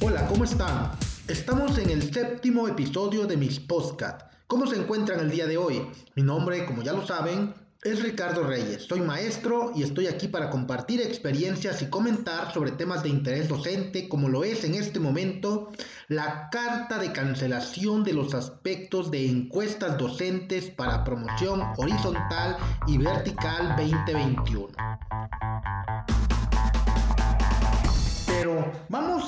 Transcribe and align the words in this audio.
Hola, 0.00 0.28
¿cómo 0.28 0.44
están? 0.44 0.92
Estamos 1.26 1.76
en 1.76 1.90
el 1.90 2.14
séptimo 2.14 2.68
episodio 2.68 3.26
de 3.26 3.36
mis 3.36 3.58
podcast. 3.58 4.22
¿Cómo 4.46 4.64
se 4.68 4.76
encuentran 4.76 5.18
el 5.18 5.30
día 5.30 5.48
de 5.48 5.56
hoy? 5.56 5.84
Mi 6.14 6.22
nombre, 6.22 6.64
como 6.66 6.82
ya 6.82 6.92
lo 6.92 7.04
saben, 7.04 7.52
es 7.82 8.00
Ricardo 8.00 8.44
Reyes. 8.44 8.84
Soy 8.84 9.00
maestro 9.00 9.72
y 9.74 9.82
estoy 9.82 10.06
aquí 10.06 10.28
para 10.28 10.50
compartir 10.50 11.00
experiencias 11.00 11.82
y 11.82 11.86
comentar 11.86 12.54
sobre 12.54 12.70
temas 12.70 13.02
de 13.02 13.08
interés 13.08 13.48
docente, 13.48 14.08
como 14.08 14.28
lo 14.28 14.44
es 14.44 14.62
en 14.62 14.74
este 14.74 15.00
momento 15.00 15.70
la 16.06 16.48
carta 16.50 16.98
de 16.98 17.10
cancelación 17.10 18.04
de 18.04 18.12
los 18.12 18.34
aspectos 18.34 19.10
de 19.10 19.28
encuestas 19.28 19.98
docentes 19.98 20.70
para 20.70 21.02
promoción 21.02 21.60
horizontal 21.76 22.56
y 22.86 22.98
vertical 22.98 23.74
2021. 23.76 24.68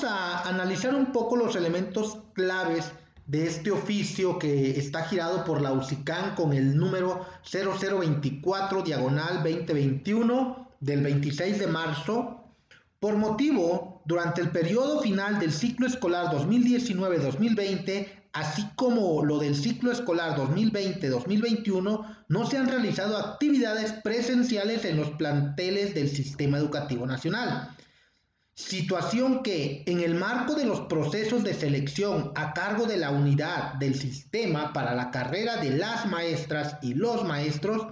A 0.03 0.47
analizar 0.47 0.95
un 0.95 1.11
poco 1.11 1.35
los 1.35 1.55
elementos 1.55 2.17
claves 2.33 2.91
de 3.27 3.47
este 3.47 3.71
oficio 3.71 4.39
que 4.39 4.77
está 4.77 5.03
girado 5.05 5.45
por 5.45 5.61
la 5.61 5.71
UCICAN 5.71 6.35
con 6.35 6.53
el 6.53 6.75
número 6.75 7.25
0024 7.43 8.81
diagonal 8.81 9.43
2021 9.43 10.67
del 10.79 11.01
26 11.01 11.59
de 11.59 11.67
marzo. 11.67 12.43
Por 12.99 13.15
motivo, 13.17 14.01
durante 14.05 14.41
el 14.41 14.51
periodo 14.51 15.01
final 15.01 15.39
del 15.39 15.51
ciclo 15.51 15.87
escolar 15.87 16.27
2019-2020, 16.35 18.07
así 18.33 18.67
como 18.75 19.23
lo 19.23 19.39
del 19.39 19.55
ciclo 19.55 19.91
escolar 19.91 20.37
2020-2021, 20.37 22.23
no 22.27 22.45
se 22.45 22.57
han 22.57 22.67
realizado 22.67 23.17
actividades 23.17 23.93
presenciales 24.03 24.85
en 24.85 24.97
los 24.97 25.11
planteles 25.11 25.93
del 25.95 26.09
Sistema 26.09 26.57
Educativo 26.57 27.05
Nacional 27.05 27.75
situación 28.61 29.43
que 29.43 29.83
en 29.85 29.99
el 30.01 30.15
marco 30.15 30.55
de 30.55 30.65
los 30.65 30.81
procesos 30.81 31.43
de 31.43 31.53
selección 31.53 32.31
a 32.35 32.53
cargo 32.53 32.85
de 32.85 32.97
la 32.97 33.09
unidad 33.09 33.73
del 33.75 33.95
sistema 33.95 34.71
para 34.73 34.93
la 34.93 35.11
carrera 35.11 35.57
de 35.57 35.71
las 35.71 36.05
maestras 36.05 36.77
y 36.81 36.93
los 36.93 37.23
maestros 37.23 37.87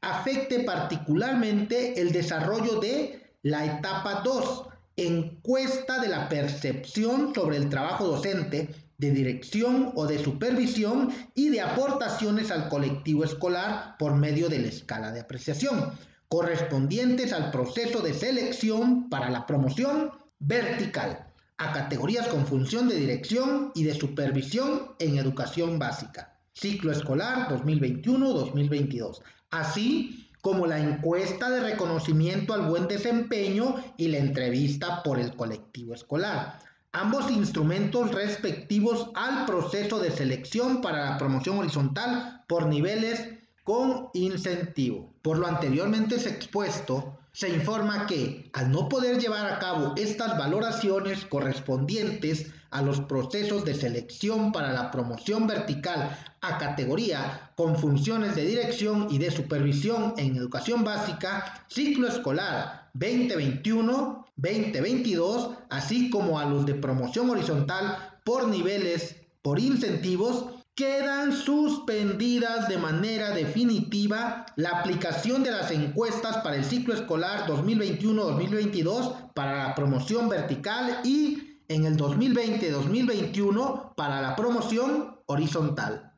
afecte 0.00 0.60
particularmente 0.60 2.00
el 2.00 2.12
desarrollo 2.12 2.80
de 2.80 3.22
la 3.42 3.64
etapa 3.64 4.22
2, 4.24 4.64
encuesta 4.96 6.00
de 6.00 6.08
la 6.08 6.28
percepción 6.28 7.34
sobre 7.34 7.56
el 7.56 7.68
trabajo 7.68 8.06
docente, 8.06 8.74
de 8.96 9.10
dirección 9.10 9.92
o 9.96 10.06
de 10.06 10.22
supervisión 10.22 11.10
y 11.34 11.48
de 11.48 11.60
aportaciones 11.60 12.50
al 12.50 12.68
colectivo 12.68 13.24
escolar 13.24 13.96
por 13.98 14.14
medio 14.14 14.48
de 14.48 14.60
la 14.60 14.68
escala 14.68 15.10
de 15.10 15.20
apreciación 15.20 15.92
correspondientes 16.34 17.32
al 17.32 17.52
proceso 17.52 18.00
de 18.00 18.12
selección 18.12 19.08
para 19.08 19.30
la 19.30 19.46
promoción 19.46 20.10
vertical 20.40 21.28
a 21.58 21.72
categorías 21.72 22.26
con 22.26 22.44
función 22.44 22.88
de 22.88 22.96
dirección 22.96 23.70
y 23.76 23.84
de 23.84 23.94
supervisión 23.94 24.96
en 24.98 25.16
educación 25.16 25.78
básica, 25.78 26.36
ciclo 26.52 26.90
escolar 26.90 27.48
2021-2022, 27.50 29.20
así 29.52 30.28
como 30.40 30.66
la 30.66 30.80
encuesta 30.80 31.50
de 31.50 31.60
reconocimiento 31.60 32.52
al 32.52 32.62
buen 32.62 32.88
desempeño 32.88 33.76
y 33.96 34.08
la 34.08 34.18
entrevista 34.18 35.04
por 35.04 35.20
el 35.20 35.36
colectivo 35.36 35.94
escolar, 35.94 36.58
ambos 36.90 37.30
instrumentos 37.30 38.10
respectivos 38.12 39.10
al 39.14 39.46
proceso 39.46 40.00
de 40.00 40.10
selección 40.10 40.80
para 40.80 41.10
la 41.10 41.16
promoción 41.16 41.58
horizontal 41.58 42.42
por 42.48 42.66
niveles 42.66 43.24
con 43.62 44.08
incentivo. 44.14 45.13
Por 45.24 45.38
lo 45.38 45.46
anteriormente 45.46 46.16
expuesto, 46.16 47.16
se 47.32 47.48
informa 47.48 48.06
que 48.06 48.50
al 48.52 48.70
no 48.70 48.90
poder 48.90 49.18
llevar 49.18 49.50
a 49.50 49.58
cabo 49.58 49.94
estas 49.96 50.36
valoraciones 50.36 51.24
correspondientes 51.24 52.52
a 52.70 52.82
los 52.82 53.00
procesos 53.00 53.64
de 53.64 53.72
selección 53.72 54.52
para 54.52 54.74
la 54.74 54.90
promoción 54.90 55.46
vertical 55.46 56.14
a 56.42 56.58
categoría 56.58 57.52
con 57.56 57.78
funciones 57.78 58.36
de 58.36 58.44
dirección 58.44 59.06
y 59.08 59.16
de 59.16 59.30
supervisión 59.30 60.12
en 60.18 60.36
educación 60.36 60.84
básica, 60.84 61.64
ciclo 61.68 62.06
escolar 62.06 62.90
2021-2022, 62.92 65.56
así 65.70 66.10
como 66.10 66.38
a 66.38 66.44
los 66.44 66.66
de 66.66 66.74
promoción 66.74 67.30
horizontal 67.30 68.18
por 68.24 68.48
niveles, 68.48 69.16
por 69.40 69.58
incentivos, 69.58 70.53
quedan 70.74 71.32
suspendidas 71.32 72.68
de 72.68 72.78
manera 72.78 73.30
definitiva 73.30 74.44
la 74.56 74.70
aplicación 74.70 75.44
de 75.44 75.52
las 75.52 75.70
encuestas 75.70 76.38
para 76.38 76.56
el 76.56 76.64
ciclo 76.64 76.94
escolar 76.94 77.46
2021-2022 77.46 79.32
para 79.34 79.68
la 79.68 79.74
promoción 79.76 80.28
vertical 80.28 81.00
y 81.04 81.60
en 81.68 81.84
el 81.84 81.96
2020-2021 81.96 83.94
para 83.94 84.20
la 84.20 84.34
promoción 84.34 85.20
horizontal. 85.26 86.12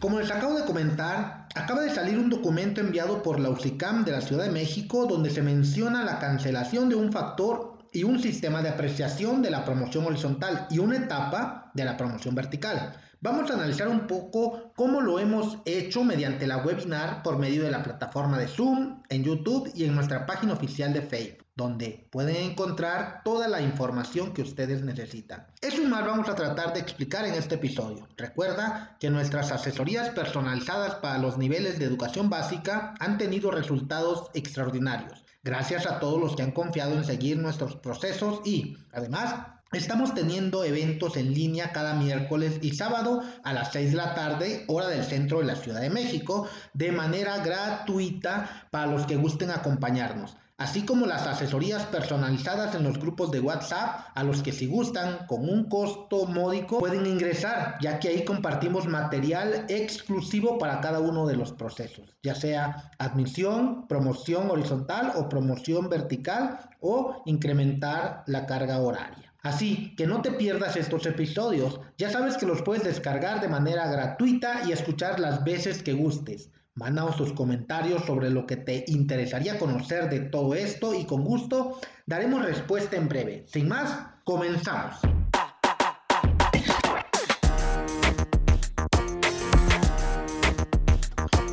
Como 0.00 0.18
les 0.18 0.30
acabo 0.30 0.54
de 0.54 0.66
comentar, 0.66 1.48
acaba 1.54 1.80
de 1.80 1.94
salir 1.94 2.18
un 2.18 2.28
documento 2.28 2.80
enviado 2.80 3.22
por 3.22 3.40
la 3.40 3.48
UCICAM 3.48 4.04
de 4.04 4.12
la 4.12 4.20
Ciudad 4.20 4.44
de 4.44 4.50
México 4.50 5.06
donde 5.06 5.30
se 5.30 5.42
menciona 5.42 6.04
la 6.04 6.18
cancelación 6.18 6.90
de 6.90 6.94
un 6.94 7.10
factor 7.10 7.78
y 7.92 8.04
un 8.04 8.20
sistema 8.20 8.60
de 8.60 8.68
apreciación 8.68 9.40
de 9.40 9.50
la 9.50 9.64
promoción 9.64 10.04
horizontal 10.04 10.66
y 10.70 10.78
una 10.78 10.96
etapa 10.96 11.70
de 11.74 11.84
la 11.84 11.96
promoción 11.96 12.34
vertical. 12.34 12.96
Vamos 13.22 13.50
a 13.50 13.54
analizar 13.54 13.86
un 13.86 14.06
poco 14.06 14.72
cómo 14.74 15.02
lo 15.02 15.18
hemos 15.18 15.58
hecho 15.66 16.02
mediante 16.02 16.46
la 16.46 16.56
webinar 16.64 17.22
por 17.22 17.38
medio 17.38 17.62
de 17.62 17.70
la 17.70 17.82
plataforma 17.82 18.38
de 18.38 18.48
Zoom, 18.48 19.02
en 19.10 19.22
YouTube 19.22 19.70
y 19.74 19.84
en 19.84 19.94
nuestra 19.94 20.24
página 20.24 20.54
oficial 20.54 20.94
de 20.94 21.02
Facebook, 21.02 21.44
donde 21.54 22.08
pueden 22.10 22.36
encontrar 22.36 23.20
toda 23.22 23.46
la 23.46 23.60
información 23.60 24.32
que 24.32 24.40
ustedes 24.40 24.82
necesitan. 24.82 25.46
Eso 25.60 25.82
y 25.82 25.86
más 25.86 26.06
vamos 26.06 26.30
a 26.30 26.34
tratar 26.34 26.72
de 26.72 26.80
explicar 26.80 27.26
en 27.26 27.34
este 27.34 27.56
episodio. 27.56 28.08
Recuerda 28.16 28.96
que 28.98 29.10
nuestras 29.10 29.52
asesorías 29.52 30.08
personalizadas 30.08 30.94
para 30.94 31.18
los 31.18 31.36
niveles 31.36 31.78
de 31.78 31.84
educación 31.84 32.30
básica 32.30 32.94
han 33.00 33.18
tenido 33.18 33.50
resultados 33.50 34.30
extraordinarios. 34.32 35.22
Gracias 35.42 35.84
a 35.84 36.00
todos 36.00 36.18
los 36.18 36.36
que 36.36 36.42
han 36.42 36.52
confiado 36.52 36.94
en 36.94 37.04
seguir 37.04 37.36
nuestros 37.36 37.76
procesos 37.76 38.40
y, 38.46 38.78
además, 38.92 39.59
Estamos 39.72 40.14
teniendo 40.14 40.64
eventos 40.64 41.16
en 41.16 41.32
línea 41.32 41.70
cada 41.70 41.94
miércoles 41.94 42.58
y 42.60 42.72
sábado 42.74 43.22
a 43.44 43.52
las 43.52 43.70
6 43.70 43.92
de 43.92 43.96
la 43.96 44.14
tarde, 44.14 44.64
hora 44.66 44.88
del 44.88 45.04
centro 45.04 45.38
de 45.38 45.44
la 45.44 45.54
Ciudad 45.54 45.80
de 45.80 45.90
México, 45.90 46.48
de 46.74 46.90
manera 46.90 47.38
gratuita 47.38 48.66
para 48.72 48.86
los 48.90 49.06
que 49.06 49.14
gusten 49.14 49.50
acompañarnos 49.50 50.36
así 50.60 50.82
como 50.84 51.06
las 51.06 51.26
asesorías 51.26 51.86
personalizadas 51.86 52.74
en 52.74 52.84
los 52.84 52.98
grupos 52.98 53.30
de 53.30 53.40
WhatsApp, 53.40 54.08
a 54.14 54.22
los 54.22 54.42
que 54.42 54.52
si 54.52 54.66
gustan, 54.66 55.26
con 55.26 55.48
un 55.48 55.70
costo 55.70 56.26
módico, 56.26 56.80
pueden 56.80 57.06
ingresar, 57.06 57.78
ya 57.80 57.98
que 57.98 58.08
ahí 58.08 58.26
compartimos 58.26 58.86
material 58.86 59.64
exclusivo 59.70 60.58
para 60.58 60.82
cada 60.82 61.00
uno 61.00 61.26
de 61.26 61.36
los 61.36 61.52
procesos, 61.52 62.14
ya 62.22 62.34
sea 62.34 62.90
admisión, 62.98 63.88
promoción 63.88 64.50
horizontal 64.50 65.12
o 65.16 65.30
promoción 65.30 65.88
vertical 65.88 66.58
o 66.80 67.22
incrementar 67.24 68.22
la 68.26 68.44
carga 68.44 68.80
horaria. 68.80 69.29
Así 69.42 69.94
que 69.96 70.06
no 70.06 70.20
te 70.20 70.32
pierdas 70.32 70.76
estos 70.76 71.06
episodios, 71.06 71.80
ya 71.96 72.10
sabes 72.10 72.36
que 72.36 72.44
los 72.44 72.60
puedes 72.62 72.84
descargar 72.84 73.40
de 73.40 73.48
manera 73.48 73.90
gratuita 73.90 74.62
y 74.68 74.72
escuchar 74.72 75.18
las 75.18 75.44
veces 75.44 75.82
que 75.82 75.94
gustes. 75.94 76.50
Mándanos 76.74 77.16
tus 77.16 77.32
comentarios 77.32 78.04
sobre 78.04 78.30
lo 78.30 78.46
que 78.46 78.56
te 78.56 78.84
interesaría 78.86 79.58
conocer 79.58 80.10
de 80.10 80.20
todo 80.20 80.54
esto 80.54 80.94
y 80.94 81.04
con 81.04 81.24
gusto 81.24 81.80
daremos 82.06 82.44
respuesta 82.44 82.96
en 82.96 83.08
breve. 83.08 83.44
Sin 83.48 83.66
más, 83.66 83.98
comenzamos. 84.24 85.00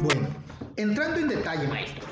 Bueno, 0.02 0.28
entrando 0.76 1.18
en 1.18 1.28
detalle, 1.30 1.68
maestros, 1.68 2.10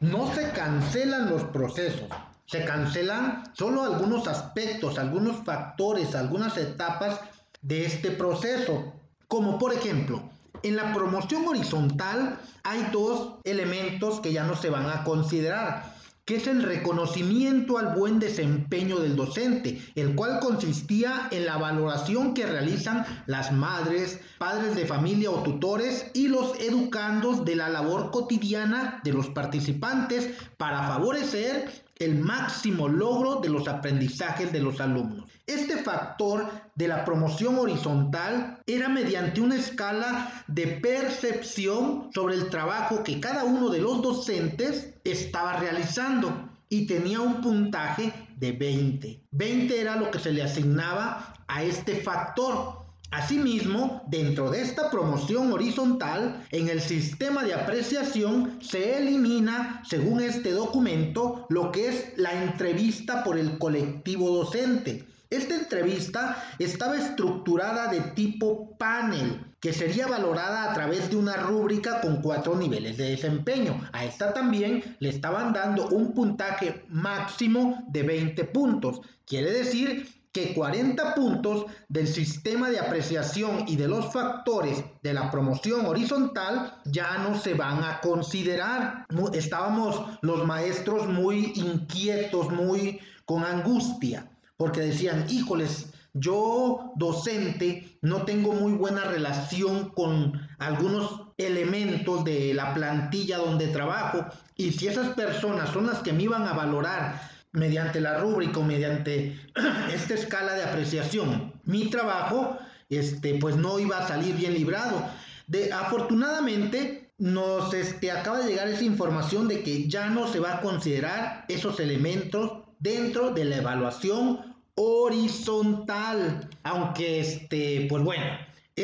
no 0.00 0.32
se 0.34 0.50
cancelan 0.50 1.30
los 1.30 1.44
procesos, 1.44 2.08
se 2.48 2.64
cancelan 2.64 3.44
solo 3.52 3.82
algunos 3.82 4.26
aspectos, 4.26 4.98
algunos 4.98 5.44
factores, 5.44 6.14
algunas 6.14 6.56
etapas 6.56 7.20
de 7.60 7.84
este 7.84 8.10
proceso, 8.10 8.94
como 9.28 9.58
por 9.58 9.74
ejemplo, 9.74 10.22
en 10.62 10.74
la 10.76 10.94
promoción 10.94 11.46
horizontal 11.46 12.40
hay 12.64 12.88
dos 12.90 13.34
elementos 13.44 14.20
que 14.20 14.32
ya 14.32 14.44
no 14.44 14.56
se 14.56 14.70
van 14.70 14.86
a 14.86 15.04
considerar, 15.04 15.94
que 16.24 16.36
es 16.36 16.46
el 16.46 16.62
reconocimiento 16.62 17.78
al 17.78 17.94
buen 17.94 18.18
desempeño 18.18 18.98
del 18.98 19.16
docente, 19.16 19.82
el 19.94 20.14
cual 20.14 20.40
consistía 20.40 21.28
en 21.30 21.46
la 21.46 21.58
valoración 21.58 22.34
que 22.34 22.46
realizan 22.46 23.04
las 23.26 23.52
madres, 23.52 24.20
padres 24.38 24.74
de 24.74 24.86
familia 24.86 25.30
o 25.30 25.42
tutores 25.42 26.10
y 26.14 26.28
los 26.28 26.58
educandos 26.60 27.44
de 27.44 27.56
la 27.56 27.68
labor 27.68 28.10
cotidiana 28.10 29.00
de 29.04 29.12
los 29.12 29.28
participantes 29.28 30.34
para 30.56 30.86
favorecer 30.86 31.87
el 31.98 32.18
máximo 32.18 32.88
logro 32.88 33.36
de 33.36 33.48
los 33.48 33.66
aprendizajes 33.66 34.52
de 34.52 34.60
los 34.60 34.80
alumnos. 34.80 35.28
Este 35.46 35.78
factor 35.78 36.46
de 36.74 36.88
la 36.88 37.04
promoción 37.04 37.58
horizontal 37.58 38.60
era 38.66 38.88
mediante 38.88 39.40
una 39.40 39.56
escala 39.56 40.44
de 40.46 40.66
percepción 40.66 42.10
sobre 42.14 42.34
el 42.34 42.50
trabajo 42.50 43.02
que 43.02 43.18
cada 43.18 43.44
uno 43.44 43.68
de 43.70 43.80
los 43.80 44.02
docentes 44.02 44.94
estaba 45.04 45.54
realizando 45.54 46.48
y 46.68 46.86
tenía 46.86 47.20
un 47.20 47.40
puntaje 47.40 48.12
de 48.36 48.52
20. 48.52 49.20
20 49.30 49.80
era 49.80 49.96
lo 49.96 50.10
que 50.10 50.18
se 50.18 50.32
le 50.32 50.42
asignaba 50.42 51.34
a 51.48 51.62
este 51.62 51.96
factor. 51.96 52.87
Asimismo, 53.10 54.02
dentro 54.06 54.50
de 54.50 54.60
esta 54.60 54.90
promoción 54.90 55.50
horizontal, 55.50 56.44
en 56.50 56.68
el 56.68 56.82
sistema 56.82 57.42
de 57.42 57.54
apreciación 57.54 58.58
se 58.60 58.98
elimina, 58.98 59.82
según 59.88 60.20
este 60.20 60.52
documento, 60.52 61.46
lo 61.48 61.72
que 61.72 61.88
es 61.88 62.12
la 62.18 62.42
entrevista 62.42 63.24
por 63.24 63.38
el 63.38 63.58
colectivo 63.58 64.30
docente. 64.30 65.06
Esta 65.30 65.56
entrevista 65.56 66.42
estaba 66.58 66.96
estructurada 66.96 67.90
de 67.90 68.00
tipo 68.00 68.76
panel, 68.76 69.40
que 69.60 69.72
sería 69.72 70.06
valorada 70.06 70.70
a 70.70 70.74
través 70.74 71.10
de 71.10 71.16
una 71.16 71.36
rúbrica 71.36 72.00
con 72.02 72.20
cuatro 72.20 72.56
niveles 72.56 72.98
de 72.98 73.10
desempeño. 73.10 73.88
A 73.92 74.04
esta 74.04 74.34
también 74.34 74.96
le 75.00 75.08
estaban 75.08 75.54
dando 75.54 75.88
un 75.88 76.12
puntaje 76.12 76.84
máximo 76.88 77.84
de 77.88 78.02
20 78.02 78.44
puntos. 78.44 79.00
Quiere 79.26 79.50
decir 79.50 80.17
que 80.32 80.54
40 80.54 81.14
puntos 81.14 81.66
del 81.88 82.06
sistema 82.06 82.70
de 82.70 82.78
apreciación 82.78 83.64
y 83.66 83.76
de 83.76 83.88
los 83.88 84.12
factores 84.12 84.84
de 85.02 85.14
la 85.14 85.30
promoción 85.30 85.86
horizontal 85.86 86.80
ya 86.84 87.18
no 87.18 87.38
se 87.38 87.54
van 87.54 87.82
a 87.82 88.00
considerar. 88.00 89.06
Estábamos 89.32 90.18
los 90.22 90.46
maestros 90.46 91.08
muy 91.08 91.52
inquietos, 91.54 92.50
muy 92.50 93.00
con 93.24 93.44
angustia 93.44 94.28
porque 94.58 94.80
decían, 94.80 95.24
híjoles, 95.30 95.92
yo 96.12 96.92
docente 96.96 97.98
no 98.02 98.24
tengo 98.24 98.52
muy 98.52 98.72
buena 98.72 99.04
relación 99.04 99.90
con 99.90 100.32
algunos 100.58 101.22
elementos 101.38 102.24
de 102.24 102.52
la 102.54 102.74
plantilla 102.74 103.38
donde 103.38 103.68
trabajo 103.68 104.26
y 104.56 104.72
si 104.72 104.88
esas 104.88 105.14
personas 105.14 105.70
son 105.70 105.86
las 105.86 106.00
que 106.00 106.12
me 106.12 106.24
iban 106.24 106.46
a 106.46 106.54
valorar 106.54 107.20
mediante 107.52 108.00
la 108.00 108.18
rúbrica 108.18 108.60
o 108.60 108.62
mediante 108.62 109.38
esta 109.94 110.14
escala 110.14 110.54
de 110.54 110.64
apreciación 110.64 111.52
mi 111.68 111.90
trabajo, 111.90 112.56
este, 112.88 113.34
pues 113.34 113.56
no 113.56 113.78
iba 113.78 113.98
a 113.98 114.08
salir 114.08 114.34
bien 114.34 114.54
librado. 114.54 115.04
De, 115.46 115.72
afortunadamente, 115.72 117.10
nos 117.18 117.74
este, 117.74 118.10
acaba 118.10 118.38
de 118.38 118.48
llegar 118.48 118.68
esa 118.68 118.84
información 118.84 119.48
de 119.48 119.62
que 119.62 119.86
ya 119.88 120.08
no 120.08 120.26
se 120.28 120.40
va 120.40 120.56
a 120.56 120.60
considerar 120.62 121.44
esos 121.48 121.78
elementos 121.80 122.64
dentro 122.78 123.32
de 123.32 123.44
la 123.44 123.56
evaluación 123.58 124.56
horizontal. 124.76 126.48
Aunque, 126.62 127.20
este, 127.20 127.86
pues 127.90 128.02
bueno, 128.02 128.24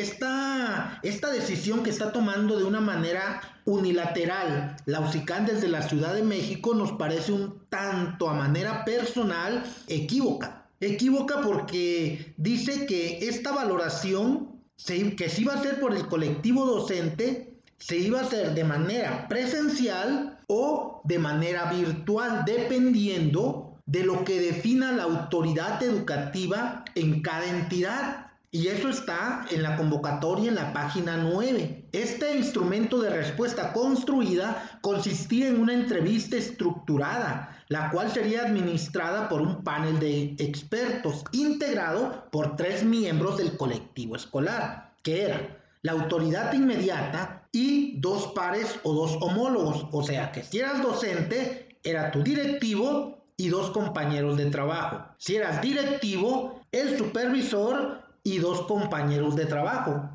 esta, 0.01 0.99
esta 1.03 1.31
decisión 1.31 1.83
que 1.83 1.89
está 1.89 2.11
tomando 2.11 2.57
de 2.57 2.63
una 2.63 2.81
manera 2.81 3.41
unilateral 3.65 4.75
la 4.85 4.99
desde 5.45 5.67
la 5.67 5.81
Ciudad 5.81 6.13
de 6.13 6.23
México 6.23 6.73
nos 6.73 6.93
parece 6.93 7.31
un 7.31 7.59
tanto 7.69 8.29
a 8.29 8.33
manera 8.33 8.85
personal 8.85 9.63
equívoca. 9.87 10.65
Equívoca 10.79 11.41
porque 11.41 12.33
dice 12.37 12.85
que 12.85 13.27
esta 13.27 13.51
valoración 13.51 14.61
que 14.77 15.29
se 15.29 15.41
iba 15.41 15.53
a 15.53 15.57
hacer 15.57 15.79
por 15.79 15.95
el 15.95 16.07
colectivo 16.07 16.65
docente 16.65 17.53
se 17.77 17.97
iba 17.97 18.19
a 18.19 18.23
hacer 18.23 18.53
de 18.53 18.63
manera 18.63 19.27
presencial 19.27 20.39
o 20.47 21.01
de 21.03 21.19
manera 21.19 21.71
virtual, 21.71 22.43
dependiendo 22.45 23.79
de 23.85 24.03
lo 24.03 24.23
que 24.23 24.39
defina 24.39 24.91
la 24.91 25.03
autoridad 25.03 25.81
educativa 25.83 26.83
en 26.95 27.21
cada 27.21 27.47
entidad. 27.47 28.31
Y 28.55 28.69
eso 28.69 28.87
está 28.87 29.45
en 29.51 29.63
la 29.63 29.75
convocatoria 29.75 30.47
en 30.47 30.55
la 30.55 30.71
página 30.71 31.17
9. 31.17 31.89
Este 31.91 32.37
instrumento 32.37 33.01
de 33.01 33.09
respuesta 33.09 33.73
construida 33.73 34.79
consistía 34.79 35.49
en 35.49 35.59
una 35.59 35.73
entrevista 35.73 36.37
estructurada, 36.37 37.61
la 37.67 37.89
cual 37.89 38.09
sería 38.11 38.43
administrada 38.43 39.27
por 39.27 39.41
un 39.41 39.61
panel 39.65 39.99
de 39.99 40.37
expertos 40.37 41.25
integrado 41.33 42.29
por 42.31 42.55
tres 42.55 42.85
miembros 42.85 43.37
del 43.37 43.57
colectivo 43.57 44.15
escolar, 44.15 44.93
que 45.03 45.23
era 45.23 45.59
la 45.81 45.91
autoridad 45.91 46.53
inmediata 46.53 47.49
y 47.51 47.99
dos 47.99 48.27
pares 48.27 48.79
o 48.83 48.93
dos 48.93 49.17
homólogos. 49.19 49.85
O 49.91 50.01
sea 50.01 50.31
que 50.31 50.43
si 50.43 50.59
eras 50.59 50.81
docente, 50.81 51.77
era 51.83 52.09
tu 52.09 52.23
directivo 52.23 53.17
y 53.35 53.49
dos 53.49 53.71
compañeros 53.71 54.37
de 54.37 54.45
trabajo. 54.45 55.03
Si 55.17 55.35
eras 55.35 55.61
directivo, 55.61 56.61
el 56.71 56.97
supervisor 56.97 58.04
y 58.25 58.39
dos 58.39 58.63
compañeros 58.63 59.37
de 59.37 59.45
trabajo. 59.45 60.09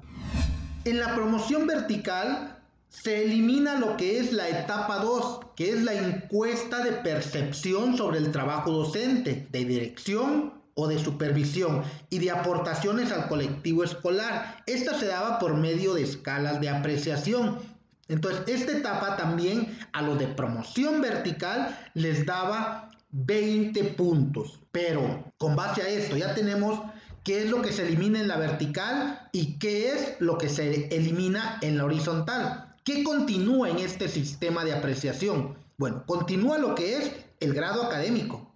En 0.85 0.99
la 0.99 1.15
promoción 1.15 1.67
vertical 1.67 2.59
se 2.91 3.25
elimina 3.25 3.79
lo 3.79 3.97
que 3.97 4.19
es 4.19 4.33
la 4.33 4.49
etapa 4.49 4.99
2, 4.99 5.41
que 5.55 5.71
es 5.71 5.83
la 5.83 5.95
encuesta 5.95 6.83
de 6.83 6.93
percepción 6.93 7.97
sobre 7.97 8.19
el 8.19 8.33
trabajo 8.33 8.73
docente, 8.73 9.47
de 9.51 9.65
dirección 9.65 10.55
o 10.75 10.89
de 10.89 10.99
supervisión 10.99 11.85
y 12.11 12.19
de 12.19 12.33
aportaciones 12.33 13.13
al 13.13 13.29
colectivo 13.29 13.85
escolar. 13.85 14.57
Esta 14.67 14.99
se 14.99 15.07
daba 15.07 15.39
por 15.39 15.57
medio 15.57 15.95
de 15.95 16.03
escalas 16.03 16.61
de 16.61 16.69
apreciación. 16.69 17.59
Entonces, 18.09 18.43
esta 18.49 18.73
etapa 18.73 19.17
también 19.17 19.79
a 19.93 20.03
lo 20.03 20.17
de 20.17 20.27
promoción 20.27 21.01
vertical 21.01 21.79
les 21.95 22.27
daba 22.27 22.91
20 23.13 23.85
puntos. 23.95 24.59
Pero 24.73 25.33
con 25.39 25.55
base 25.55 25.83
a 25.83 25.89
esto 25.89 26.17
ya 26.17 26.35
tenemos 26.35 26.81
qué 27.25 27.45
es 27.45 27.51
lo 27.51 27.63
que 27.63 27.73
se 27.73 27.87
elimina 27.87 28.21
en 28.21 28.29
la 28.29 28.37
vertical 28.37 29.29
y 29.33 29.59
qué 29.59 29.93
es 29.93 30.17
lo 30.21 30.39
que 30.39 30.49
se 30.49 30.95
elimina 30.95 31.59
en 31.63 31.79
la 31.79 31.85
horizontal. 31.85 32.75
¿Qué 32.85 33.05
continúa 33.05 33.69
en 33.69 33.79
este 33.79 34.09
sistema 34.09 34.65
de 34.65 34.73
apreciación? 34.73 35.57
Bueno, 35.77 36.05
continúa 36.07 36.59
lo 36.59 36.75
que 36.75 36.97
es 36.97 37.13
el 37.41 37.55
grado 37.55 37.83
académico, 37.83 38.53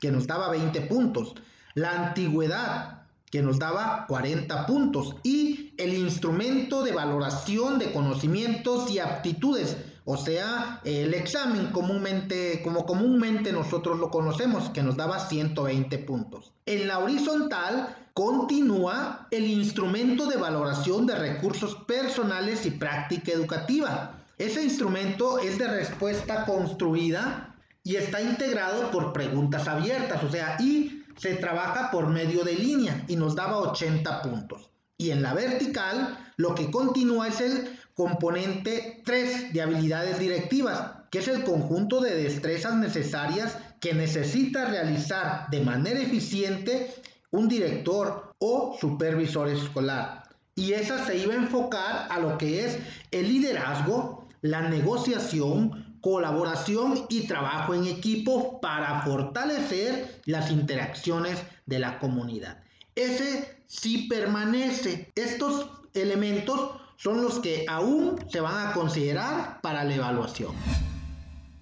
que 0.00 0.10
nos 0.10 0.26
daba 0.26 0.50
20 0.50 0.80
puntos, 0.82 1.34
la 1.74 2.06
antigüedad, 2.06 3.02
que 3.30 3.42
nos 3.42 3.58
daba 3.58 4.06
40 4.08 4.66
puntos, 4.66 5.16
y 5.22 5.74
el 5.76 5.94
instrumento 5.94 6.82
de 6.82 6.92
valoración 6.92 7.78
de 7.78 7.92
conocimientos 7.92 8.90
y 8.90 8.98
aptitudes, 8.98 9.76
o 10.08 10.16
sea, 10.16 10.80
el 10.84 11.14
examen 11.14 11.72
comúnmente, 11.72 12.62
como 12.62 12.86
comúnmente 12.86 13.50
nosotros 13.50 13.98
lo 13.98 14.08
conocemos, 14.08 14.70
que 14.70 14.84
nos 14.84 14.96
daba 14.96 15.18
120 15.18 15.98
puntos. 15.98 16.52
En 16.64 16.86
la 16.86 17.00
horizontal 17.00 17.96
continúa 18.14 19.26
el 19.32 19.46
instrumento 19.46 20.26
de 20.26 20.36
valoración 20.36 21.06
de 21.06 21.16
recursos 21.16 21.74
personales 21.88 22.66
y 22.66 22.70
práctica 22.70 23.32
educativa. 23.32 24.22
Ese 24.38 24.62
instrumento 24.62 25.40
es 25.40 25.58
de 25.58 25.66
respuesta 25.66 26.44
construida 26.44 27.56
y 27.82 27.96
está 27.96 28.20
integrado 28.20 28.92
por 28.92 29.12
preguntas 29.12 29.66
abiertas, 29.66 30.22
o 30.22 30.30
sea, 30.30 30.56
y 30.60 31.02
se 31.16 31.34
trabaja 31.34 31.90
por 31.90 32.06
medio 32.06 32.44
de 32.44 32.54
línea 32.54 33.04
y 33.08 33.16
nos 33.16 33.34
daba 33.34 33.58
80 33.58 34.22
puntos. 34.22 34.70
Y 34.98 35.10
en 35.10 35.22
la 35.22 35.34
vertical, 35.34 36.16
lo 36.36 36.54
que 36.54 36.70
continúa 36.70 37.26
es 37.26 37.40
el 37.40 37.76
componente 37.96 39.00
3 39.04 39.54
de 39.54 39.62
habilidades 39.62 40.18
directivas, 40.18 40.92
que 41.10 41.18
es 41.18 41.28
el 41.28 41.44
conjunto 41.44 42.00
de 42.00 42.14
destrezas 42.14 42.76
necesarias 42.76 43.56
que 43.80 43.94
necesita 43.94 44.66
realizar 44.66 45.48
de 45.50 45.62
manera 45.62 45.98
eficiente 45.98 46.94
un 47.30 47.48
director 47.48 48.34
o 48.38 48.76
supervisor 48.78 49.48
escolar. 49.48 50.24
Y 50.54 50.74
esa 50.74 51.04
se 51.06 51.16
iba 51.16 51.32
a 51.32 51.38
enfocar 51.38 52.06
a 52.10 52.20
lo 52.20 52.36
que 52.36 52.66
es 52.66 52.78
el 53.10 53.28
liderazgo, 53.28 54.28
la 54.42 54.68
negociación, 54.68 55.98
colaboración 56.02 57.06
y 57.08 57.26
trabajo 57.26 57.74
en 57.74 57.86
equipo 57.86 58.60
para 58.60 59.00
fortalecer 59.02 60.20
las 60.26 60.50
interacciones 60.50 61.42
de 61.64 61.78
la 61.78 61.98
comunidad. 61.98 62.62
Ese 62.94 63.56
si 63.66 64.06
permanece. 64.06 65.10
Estos 65.14 65.70
elementos 65.94 66.70
son 66.96 67.22
los 67.22 67.38
que 67.40 67.64
aún 67.68 68.16
se 68.30 68.40
van 68.40 68.68
a 68.68 68.72
considerar 68.72 69.60
para 69.60 69.84
la 69.84 69.94
evaluación. 69.94 70.52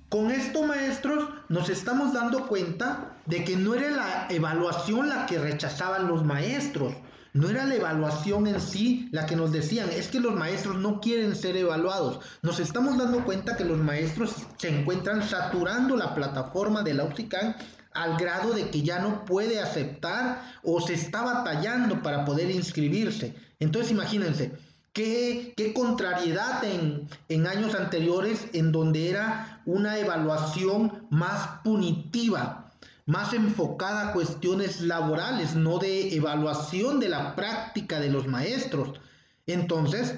Con 0.08 0.30
esto, 0.30 0.62
maestros, 0.62 1.28
nos 1.48 1.68
estamos 1.68 2.12
dando 2.12 2.46
cuenta 2.46 3.16
de 3.26 3.44
que 3.44 3.56
no 3.56 3.74
era 3.74 3.90
la 3.90 4.26
evaluación 4.30 5.08
la 5.08 5.26
que 5.26 5.38
rechazaban 5.38 6.06
los 6.06 6.24
maestros, 6.24 6.94
no 7.32 7.48
era 7.48 7.64
la 7.64 7.74
evaluación 7.74 8.46
en 8.46 8.60
sí 8.60 9.08
la 9.10 9.26
que 9.26 9.34
nos 9.34 9.50
decían, 9.50 9.90
es 9.90 10.06
que 10.06 10.20
los 10.20 10.36
maestros 10.36 10.76
no 10.76 11.00
quieren 11.00 11.34
ser 11.34 11.56
evaluados. 11.56 12.20
Nos 12.42 12.60
estamos 12.60 12.96
dando 12.96 13.24
cuenta 13.24 13.56
que 13.56 13.64
los 13.64 13.78
maestros 13.78 14.36
se 14.56 14.68
encuentran 14.68 15.28
saturando 15.28 15.96
la 15.96 16.14
plataforma 16.14 16.84
de 16.84 16.94
la 16.94 17.04
UCICAN 17.04 17.56
al 17.92 18.16
grado 18.16 18.52
de 18.52 18.70
que 18.70 18.82
ya 18.82 19.00
no 19.00 19.24
puede 19.24 19.60
aceptar 19.60 20.42
o 20.62 20.80
se 20.80 20.94
está 20.94 21.22
batallando 21.22 22.02
para 22.02 22.24
poder 22.24 22.52
inscribirse. 22.52 23.34
Entonces 23.58 23.90
imagínense, 23.90 24.52
qué, 24.94 25.72
contrariedad 25.74 26.62
en, 26.64 27.46
años 27.46 27.74
anteriores 27.74 28.46
en 28.54 28.72
donde 28.72 29.10
era 29.10 29.60
una 29.66 29.98
evaluación 29.98 31.06
más 31.10 31.60
punitiva, 31.62 32.72
más 33.04 33.34
enfocada 33.34 34.08
a 34.08 34.12
cuestiones 34.12 34.80
laborales, 34.80 35.56
no 35.56 35.78
de 35.78 36.14
evaluación 36.16 37.00
de 37.00 37.10
la 37.10 37.34
práctica 37.34 38.00
de 38.00 38.08
los 38.08 38.26
maestros. 38.26 38.98
Entonces, 39.46 40.14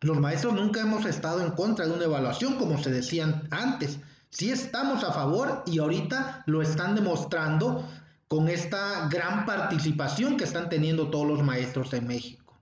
los 0.00 0.18
maestros 0.18 0.54
nunca 0.54 0.80
hemos 0.80 1.04
estado 1.04 1.44
en 1.44 1.50
contra 1.50 1.86
de 1.86 1.92
una 1.92 2.04
evaluación, 2.04 2.54
como 2.54 2.82
se 2.82 2.90
decían 2.90 3.48
antes. 3.50 3.98
Sí 4.30 4.50
estamos 4.50 5.02
a 5.02 5.12
favor 5.12 5.64
y 5.66 5.80
ahorita 5.80 6.44
lo 6.46 6.62
están 6.62 6.94
demostrando 6.94 7.84
con 8.28 8.48
esta 8.48 9.08
gran 9.08 9.44
participación 9.44 10.36
que 10.36 10.44
están 10.44 10.68
teniendo 10.68 11.10
todos 11.10 11.26
los 11.26 11.42
maestros 11.42 11.92
en 11.94 12.06
México. 12.06 12.56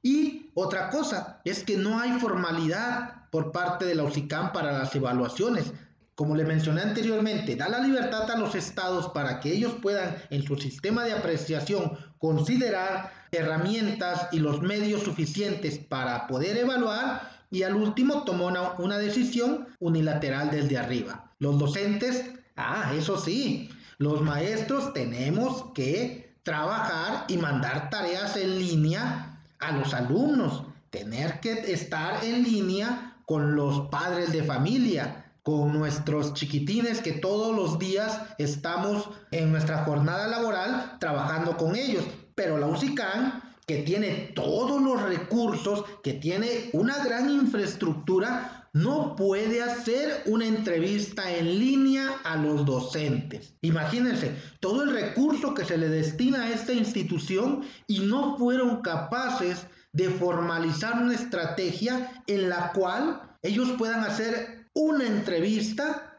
Y 0.00 0.43
otra 0.54 0.90
cosa 0.90 1.40
es 1.44 1.64
que 1.64 1.76
no 1.76 1.98
hay 1.98 2.12
formalidad 2.18 3.28
por 3.30 3.50
parte 3.50 3.84
de 3.84 3.96
la 3.96 4.04
UCICAM 4.04 4.52
para 4.52 4.72
las 4.72 4.94
evaluaciones. 4.94 5.72
Como 6.14 6.36
le 6.36 6.44
mencioné 6.44 6.82
anteriormente, 6.82 7.56
da 7.56 7.68
la 7.68 7.80
libertad 7.80 8.30
a 8.30 8.38
los 8.38 8.54
estados 8.54 9.08
para 9.08 9.40
que 9.40 9.52
ellos 9.52 9.74
puedan 9.82 10.16
en 10.30 10.44
su 10.44 10.56
sistema 10.56 11.04
de 11.04 11.12
apreciación 11.12 11.98
considerar 12.18 13.10
herramientas 13.32 14.28
y 14.30 14.38
los 14.38 14.62
medios 14.62 15.02
suficientes 15.02 15.78
para 15.78 16.28
poder 16.28 16.56
evaluar 16.56 17.32
y 17.50 17.64
al 17.64 17.74
último 17.74 18.22
tomó 18.22 18.46
una, 18.46 18.72
una 18.78 18.98
decisión 18.98 19.66
unilateral 19.80 20.52
desde 20.52 20.78
arriba. 20.78 21.32
Los 21.40 21.58
docentes, 21.58 22.24
ah, 22.56 22.92
eso 22.96 23.18
sí, 23.18 23.68
los 23.98 24.20
maestros 24.20 24.92
tenemos 24.92 25.72
que 25.74 26.36
trabajar 26.44 27.24
y 27.26 27.38
mandar 27.38 27.90
tareas 27.90 28.36
en 28.36 28.58
línea 28.58 29.23
a 29.66 29.72
los 29.72 29.94
alumnos, 29.94 30.64
tener 30.90 31.40
que 31.40 31.72
estar 31.72 32.24
en 32.24 32.42
línea 32.42 33.16
con 33.26 33.56
los 33.56 33.88
padres 33.88 34.32
de 34.32 34.42
familia, 34.42 35.32
con 35.42 35.72
nuestros 35.72 36.34
chiquitines 36.34 37.00
que 37.00 37.12
todos 37.12 37.54
los 37.54 37.78
días 37.78 38.20
estamos 38.38 39.10
en 39.30 39.52
nuestra 39.52 39.84
jornada 39.84 40.26
laboral 40.26 40.96
trabajando 41.00 41.56
con 41.56 41.76
ellos. 41.76 42.04
Pero 42.34 42.58
la 42.58 42.66
UCICAN, 42.66 43.42
que 43.66 43.82
tiene 43.82 44.32
todos 44.34 44.80
los 44.80 45.02
recursos, 45.02 45.84
que 46.02 46.14
tiene 46.14 46.70
una 46.72 47.02
gran 47.04 47.30
infraestructura, 47.30 48.63
no 48.74 49.14
puede 49.14 49.62
hacer 49.62 50.24
una 50.26 50.46
entrevista 50.46 51.32
en 51.32 51.60
línea 51.60 52.16
a 52.24 52.36
los 52.36 52.66
docentes. 52.66 53.54
Imagínense 53.62 54.34
todo 54.58 54.82
el 54.82 54.92
recurso 54.92 55.54
que 55.54 55.64
se 55.64 55.78
le 55.78 55.88
destina 55.88 56.42
a 56.42 56.50
esta 56.50 56.72
institución 56.72 57.62
y 57.86 58.00
no 58.00 58.36
fueron 58.36 58.82
capaces 58.82 59.64
de 59.92 60.10
formalizar 60.10 61.00
una 61.00 61.14
estrategia 61.14 62.24
en 62.26 62.48
la 62.48 62.72
cual 62.72 63.22
ellos 63.42 63.70
puedan 63.78 64.02
hacer 64.02 64.66
una 64.74 65.06
entrevista 65.06 66.18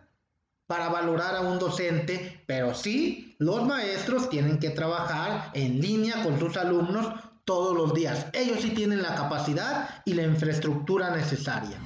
para 0.65 0.88
valorar 0.88 1.35
a 1.35 1.41
un 1.41 1.59
docente, 1.59 2.41
pero 2.47 2.74
sí, 2.74 3.35
los 3.38 3.67
maestros 3.67 4.29
tienen 4.29 4.59
que 4.59 4.69
trabajar 4.69 5.51
en 5.53 5.81
línea 5.81 6.24
con 6.24 6.39
sus 6.39 6.55
alumnos 6.55 7.13
todos 7.43 7.75
los 7.75 7.93
días. 7.93 8.27
Ellos 8.31 8.62
sí 8.62 8.69
tienen 8.69 9.01
la 9.01 9.13
capacidad 9.13 10.01
y 10.05 10.13
la 10.13 10.24
infraestructura 10.24 11.13
necesaria. 11.13 11.77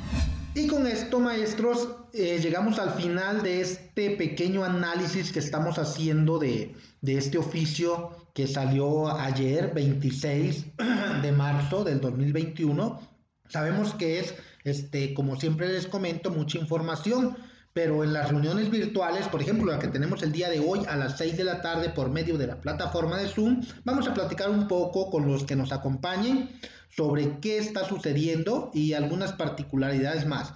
Y 0.56 0.68
con 0.68 0.88
esto, 0.88 1.20
maestros, 1.20 1.90
eh, 2.12 2.40
llegamos 2.42 2.80
al 2.80 2.92
final 2.92 3.44
de 3.44 3.62
este 3.62 4.12
pequeño 4.12 4.64
análisis 4.64 5.32
que 5.32 5.40
estamos 5.40 5.78
haciendo 5.78 6.40
de, 6.40 6.76
este 7.04 7.38
oficio 7.38 8.10
que 8.34 8.48
salió 8.48 9.10
ayer, 9.16 9.72
26 9.74 10.66
de 11.22 11.32
marzo 11.32 11.84
del 11.84 12.02
2021. 12.02 13.00
Sabemos 13.48 13.94
que 13.94 14.20
es, 14.20 14.34
este, 14.64 15.14
como 15.14 15.40
siempre 15.40 15.68
les 15.70 15.86
comento, 15.86 16.32
mucha 16.32 16.58
información, 16.58 17.38
pero 17.74 18.04
en 18.04 18.14
las 18.14 18.30
reuniones 18.30 18.70
virtuales, 18.70 19.28
por 19.28 19.42
ejemplo, 19.42 19.72
la 19.72 19.80
que 19.80 19.88
tenemos 19.88 20.24
el 20.24 20.32
día 20.32 20.50
de 20.50 20.60
hoy 20.60 20.82
a 20.88 20.96
las 20.96 21.18
6 21.18 21.38
de 21.38 21.44
la 21.44 21.62
tarde 21.62 21.90
por 21.90 22.10
medio 22.10 22.38
de 22.38 22.48
la 22.48 22.60
plataforma 22.60 23.18
de 23.18 23.28
Zoom, 23.28 23.62
vamos 23.84 24.08
a 24.08 24.14
platicar 24.14 24.50
un 24.50 24.68
poco 24.68 25.10
con 25.10 25.28
los 25.28 25.44
que 25.44 25.56
nos 25.56 25.72
acompañen 25.72 26.50
sobre 26.90 27.40
qué 27.40 27.58
está 27.58 27.86
sucediendo 27.86 28.72
y 28.74 28.94
algunas 28.94 29.34
particularidades 29.34 30.26
más. 30.26 30.54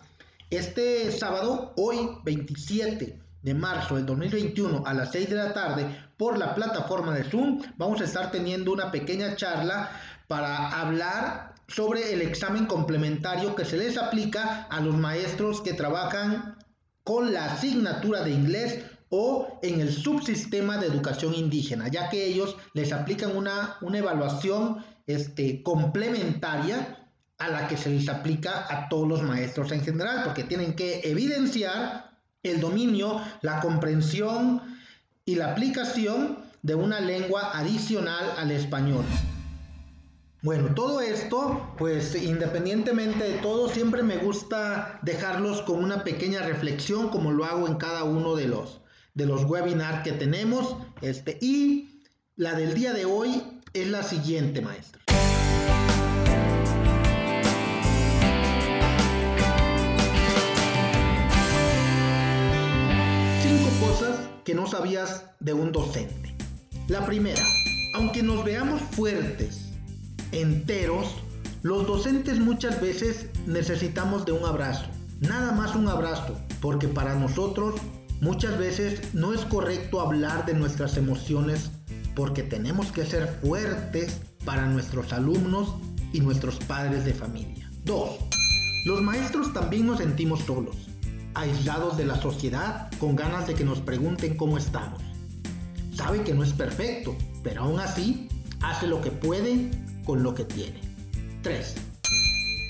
Este 0.50 1.12
sábado, 1.12 1.74
hoy 1.77 1.98
27 2.24 3.20
de 3.43 3.53
marzo 3.53 3.96
del 3.96 4.05
2021 4.05 4.84
a 4.86 4.93
las 4.93 5.12
6 5.12 5.29
de 5.29 5.36
la 5.36 5.53
tarde 5.53 5.86
por 6.17 6.38
la 6.38 6.55
plataforma 6.55 7.13
de 7.13 7.24
Zoom, 7.24 7.62
vamos 7.77 8.01
a 8.01 8.05
estar 8.05 8.32
teniendo 8.32 8.72
una 8.72 8.91
pequeña 8.91 9.36
charla 9.36 9.91
para 10.27 10.82
hablar 10.82 11.53
sobre 11.67 12.13
el 12.13 12.22
examen 12.22 12.65
complementario 12.65 13.55
que 13.55 13.65
se 13.65 13.77
les 13.77 13.98
aplica 13.98 14.63
a 14.70 14.79
los 14.79 14.96
maestros 14.96 15.62
que 15.62 15.74
trabajan 15.74 16.55
con 17.04 17.34
la 17.34 17.54
asignatura 17.54 18.24
de 18.24 18.32
inglés 18.32 18.84
o 19.10 19.60
en 19.62 19.80
el 19.80 19.94
subsistema 19.94 20.78
de 20.78 20.88
educación 20.88 21.36
indígena, 21.36 21.88
ya 21.88 22.10
que 22.10 22.26
ellos 22.26 22.56
les 22.74 22.92
aplican 22.92 23.36
una, 23.36 23.78
una 23.82 24.00
evaluación 24.00 24.84
este, 25.06 25.62
complementaria 25.62 27.08
a 27.38 27.50
la 27.50 27.68
que 27.68 27.78
se 27.78 27.90
les 27.90 28.10
aplica 28.10 28.66
a 28.70 28.90
todos 28.90 29.08
los 29.08 29.22
maestros 29.22 29.72
en 29.72 29.82
general, 29.84 30.22
porque 30.24 30.44
tienen 30.44 30.76
que 30.76 31.02
evidenciar 31.04 32.12
el 32.42 32.60
dominio, 32.60 33.22
la 33.42 33.60
comprensión 33.60 34.62
y 35.26 35.36
la 35.36 35.52
aplicación 35.52 36.40
de 36.62 36.76
una 36.76 37.00
lengua 37.00 37.52
adicional 37.54 38.34
al 38.38 38.52
español. 38.52 39.06
Bueno, 40.44 40.76
todo 40.76 41.00
esto, 41.00 41.74
pues 41.78 42.22
independientemente 42.22 43.24
de 43.24 43.38
todo, 43.38 43.70
siempre 43.70 44.04
me 44.04 44.18
gusta 44.18 45.00
dejarlos 45.02 45.62
con 45.62 45.82
una 45.82 46.04
pequeña 46.04 46.42
reflexión, 46.42 47.08
como 47.08 47.32
lo 47.32 47.46
hago 47.46 47.66
en 47.66 47.76
cada 47.76 48.04
uno 48.04 48.36
de 48.36 48.50
los, 48.50 48.82
de 49.14 49.26
los 49.26 49.46
webinars 49.46 50.04
que 50.04 50.12
tenemos. 50.12 50.76
Este, 51.00 51.38
y 51.40 52.02
la 52.36 52.56
del 52.56 52.74
día 52.74 52.92
de 52.92 53.06
hoy 53.06 53.42
es 53.72 53.88
la 53.88 54.04
siguiente, 54.04 54.60
maestro. 54.60 55.00
Cinco 63.42 63.70
cosas 63.80 64.20
que 64.44 64.54
no 64.54 64.68
sabías 64.68 65.24
de 65.40 65.54
un 65.54 65.72
docente. 65.72 66.36
La 66.90 67.06
primera, 67.06 67.46
aunque 67.96 68.22
nos 68.22 68.44
veamos 68.44 68.82
fuertes, 68.82 69.62
enteros, 70.34 71.16
los 71.62 71.88
docentes 71.88 72.40
muchas 72.40 72.82
veces 72.82 73.28
necesitamos 73.46 74.25
de 74.25 74.34
un 74.34 74.46
abrazo. 74.46 74.86
Nada 75.22 75.54
más 75.54 75.75
un 75.75 75.88
abrazo, 75.88 76.38
porque 76.62 76.88
para 76.88 77.16
nosotros 77.16 77.75
muchas 78.20 78.58
veces 78.58 79.13
no 79.13 79.34
es 79.34 79.42
correcto 79.46 80.02
hablar 80.02 80.46
de 80.46 80.54
nuestras 80.54 80.98
emociones 80.98 81.72
porque 82.16 82.44
tenemos 82.44 82.92
que 82.92 83.06
ser 83.06 83.40
fuertes 83.42 84.22
para 84.46 84.66
nuestros 84.66 85.13
alumnos 85.13 85.75
y 86.12 86.20
nuestros 86.20 86.58
padres 86.58 87.06
de 87.06 87.13
familia. 87.13 87.70
2. 87.86 88.10
Los 88.86 89.02
maestros 89.02 89.54
también 89.54 89.88
nos 89.88 90.00
sentimos 90.00 90.42
solos, 90.42 90.90
aislados 91.34 91.98
de 91.98 92.06
la 92.06 92.22
sociedad, 92.22 92.92
con 93.00 93.16
ganas 93.16 93.48
de 93.48 93.54
que 93.54 93.63
nos 93.63 93.80
pregunten 93.80 94.36
cómo 94.36 94.58
estamos. 94.58 95.02
Sabe 95.96 96.24
que 96.24 96.34
no 96.34 96.44
es 96.44 96.54
perfecto, 96.54 97.16
pero 97.44 97.63
aún 97.63 97.80
así 97.80 98.28
hace 98.62 98.88
lo 98.88 99.02
que 99.02 99.12
puede 99.12 99.72
con 100.06 100.24
lo 100.24 100.34
que 100.34 100.46
tiene. 100.46 100.80
3. 101.42 101.76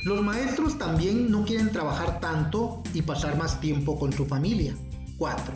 Los 0.05 0.21
maestros 0.21 0.77
también 0.77 1.31
no 1.31 1.45
quieren 1.45 1.71
trabajar 1.71 2.19
tanto 2.19 2.83
y 2.93 3.01
pasar 3.01 3.37
más 3.37 3.61
tiempo 3.61 3.97
con 3.97 4.11
su 4.11 4.25
familia. 4.25 4.75
4. 5.17 5.53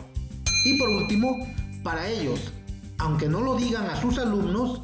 Y 0.64 0.78
por 0.78 0.88
último, 0.88 1.36
para 1.82 2.08
ellos, 2.08 2.52
aunque 2.98 3.28
no 3.28 3.40
lo 3.40 3.56
digan 3.56 3.86
a 3.86 4.00
sus 4.00 4.18
alumnos, 4.18 4.82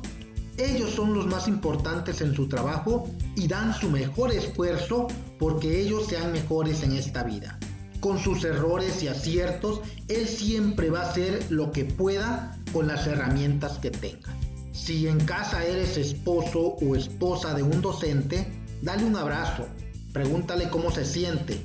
ellos 0.56 0.90
son 0.90 1.14
los 1.14 1.26
más 1.26 1.48
importantes 1.48 2.20
en 2.20 2.34
su 2.34 2.48
trabajo 2.48 3.08
y 3.34 3.48
dan 3.48 3.74
su 3.74 3.90
mejor 3.90 4.32
esfuerzo 4.32 5.08
porque 5.38 5.80
ellos 5.80 6.06
sean 6.06 6.32
mejores 6.32 6.82
en 6.82 6.92
esta 6.92 7.24
vida. 7.24 7.58
Con 8.00 8.18
sus 8.18 8.44
errores 8.44 9.02
y 9.02 9.08
aciertos, 9.08 9.80
él 10.08 10.28
siempre 10.28 10.90
va 10.90 11.00
a 11.00 11.10
hacer 11.10 11.44
lo 11.50 11.72
que 11.72 11.84
pueda 11.84 12.56
con 12.72 12.86
las 12.86 13.06
herramientas 13.06 13.78
que 13.78 13.90
tenga. 13.90 14.28
Si 14.74 15.08
en 15.08 15.24
casa 15.24 15.64
eres 15.64 15.96
esposo 15.96 16.76
o 16.82 16.94
esposa 16.94 17.54
de 17.54 17.62
un 17.62 17.80
docente, 17.80 18.46
dale 18.82 19.04
un 19.04 19.16
abrazo, 19.16 19.66
pregúntale 20.12 20.68
cómo 20.68 20.90
se 20.90 21.06
siente, 21.06 21.64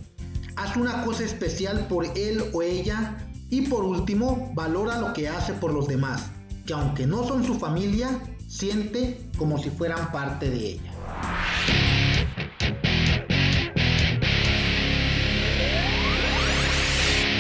haz 0.56 0.78
una 0.78 1.04
cosa 1.04 1.26
especial 1.26 1.88
por 1.88 2.06
él 2.18 2.46
o 2.54 2.62
ella 2.62 3.18
y 3.50 3.64
por 3.64 3.84
último, 3.84 4.52
valora 4.54 4.98
lo 5.00 5.12
que 5.12 5.28
hace 5.28 5.52
por 5.54 5.74
los 5.74 5.88
demás 5.88 6.32
que 6.70 6.74
aunque 6.74 7.08
no 7.08 7.24
son 7.24 7.44
su 7.44 7.56
familia, 7.56 8.22
siente 8.48 9.20
como 9.40 9.58
si 9.58 9.72
fueran 9.72 10.12
parte 10.12 10.52
de 10.52 10.74
ella. 10.74 10.94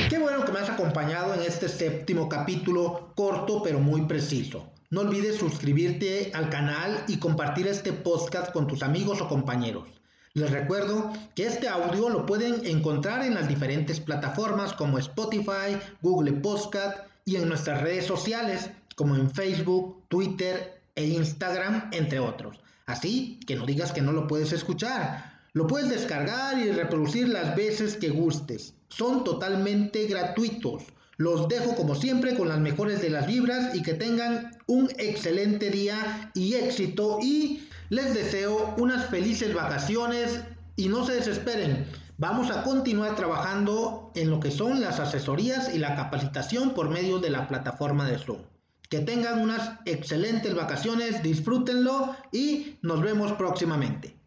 Qué 0.09 0.17
bueno 0.17 0.43
que 0.43 0.51
me 0.51 0.57
has 0.57 0.69
acompañado 0.71 1.35
en 1.35 1.41
este 1.41 1.69
séptimo 1.69 2.27
capítulo 2.27 3.13
corto 3.15 3.61
pero 3.61 3.79
muy 3.79 4.01
preciso. 4.07 4.71
No 4.91 5.01
olvides 5.01 5.37
suscribirte 5.37 6.31
al 6.33 6.49
canal 6.49 7.03
y 7.07 7.17
compartir 7.17 7.67
este 7.67 7.93
podcast 7.93 8.51
con 8.51 8.65
tus 8.65 8.81
amigos 8.81 9.21
o 9.21 9.27
compañeros. 9.27 9.87
Les 10.33 10.49
recuerdo 10.49 11.13
que 11.35 11.45
este 11.45 11.67
audio 11.67 12.09
lo 12.09 12.25
pueden 12.25 12.65
encontrar 12.65 13.23
en 13.23 13.35
las 13.35 13.47
diferentes 13.47 13.99
plataformas 13.99 14.73
como 14.73 14.97
Spotify, 14.97 15.77
Google 16.01 16.33
Podcast 16.33 17.01
y 17.23 17.35
en 17.35 17.47
nuestras 17.47 17.81
redes 17.81 18.07
sociales 18.07 18.71
como 18.95 19.15
en 19.15 19.29
Facebook, 19.29 20.05
Twitter 20.07 20.81
e 20.95 21.05
Instagram, 21.05 21.91
entre 21.91 22.19
otros. 22.19 22.59
Así 22.87 23.39
que 23.45 23.55
no 23.55 23.67
digas 23.67 23.91
que 23.91 24.01
no 24.01 24.11
lo 24.11 24.25
puedes 24.25 24.53
escuchar. 24.53 25.39
Lo 25.53 25.67
puedes 25.67 25.89
descargar 25.89 26.57
y 26.57 26.71
reproducir 26.71 27.29
las 27.29 27.55
veces 27.55 27.95
que 27.95 28.09
gustes. 28.09 28.73
Son 28.87 29.23
totalmente 29.23 30.07
gratuitos. 30.07 30.85
Los 31.19 31.49
dejo 31.49 31.75
como 31.75 31.95
siempre 31.95 32.33
con 32.37 32.47
las 32.47 32.61
mejores 32.61 33.01
de 33.01 33.09
las 33.09 33.27
vibras 33.27 33.75
y 33.75 33.83
que 33.83 33.93
tengan 33.93 34.51
un 34.67 34.89
excelente 34.97 35.69
día 35.69 36.31
y 36.33 36.53
éxito 36.53 37.19
y 37.21 37.67
les 37.89 38.13
deseo 38.13 38.73
unas 38.77 39.07
felices 39.07 39.53
vacaciones 39.53 40.39
y 40.77 40.87
no 40.87 41.05
se 41.05 41.15
desesperen. 41.15 41.85
Vamos 42.17 42.49
a 42.51 42.63
continuar 42.63 43.17
trabajando 43.17 44.13
en 44.15 44.29
lo 44.29 44.39
que 44.39 44.49
son 44.49 44.79
las 44.79 45.01
asesorías 45.01 45.75
y 45.75 45.79
la 45.79 45.93
capacitación 45.97 46.73
por 46.73 46.89
medio 46.89 47.19
de 47.19 47.31
la 47.31 47.49
plataforma 47.49 48.07
de 48.07 48.17
Zoom. 48.17 48.39
Que 48.87 48.99
tengan 48.99 49.41
unas 49.41 49.73
excelentes 49.83 50.55
vacaciones, 50.55 51.21
disfrútenlo 51.21 52.15
y 52.31 52.77
nos 52.81 53.01
vemos 53.01 53.33
próximamente. 53.33 54.18